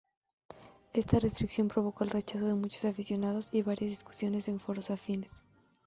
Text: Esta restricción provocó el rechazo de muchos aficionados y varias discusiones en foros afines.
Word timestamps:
Esta 0.93 1.19
restricción 1.19 1.67
provocó 1.67 2.03
el 2.03 2.09
rechazo 2.09 2.47
de 2.47 2.55
muchos 2.55 2.85
aficionados 2.85 3.49
y 3.51 3.61
varias 3.61 3.91
discusiones 3.91 4.47
en 4.47 4.59
foros 4.59 4.89
afines. 4.89 5.43